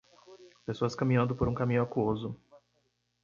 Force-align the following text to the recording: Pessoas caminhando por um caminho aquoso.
Pessoas 0.65 0.95
caminhando 0.95 1.35
por 1.35 1.47
um 1.47 1.53
caminho 1.53 1.83
aquoso. 1.83 2.35